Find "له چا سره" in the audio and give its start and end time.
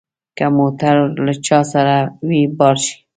1.25-1.95